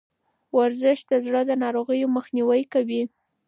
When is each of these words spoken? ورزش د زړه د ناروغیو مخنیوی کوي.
ورزش 0.57 0.99
د 1.11 1.13
زړه 1.25 1.41
د 1.49 1.51
ناروغیو 1.63 2.13
مخنیوی 2.15 2.61
کوي. 2.73 3.01